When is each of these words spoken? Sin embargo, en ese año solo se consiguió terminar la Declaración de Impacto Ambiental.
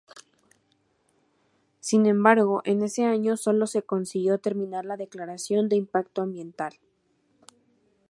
Sin 1.79 2.07
embargo, 2.07 2.63
en 2.65 2.81
ese 2.81 3.05
año 3.05 3.37
solo 3.37 3.67
se 3.67 3.83
consiguió 3.83 4.39
terminar 4.39 4.83
la 4.83 4.97
Declaración 4.97 5.69
de 5.69 5.75
Impacto 5.75 6.23
Ambiental. 6.23 6.73